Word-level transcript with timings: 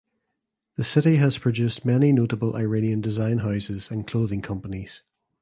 The 0.77 0.83
city 0.83 1.17
has 1.17 1.37
produced 1.37 1.85
many 1.85 2.11
notable 2.11 2.55
Iranian 2.55 3.01
design 3.01 3.37
houses 3.37 3.91
and 3.91 4.07
clothing 4.07 4.41
companies. 4.41 5.03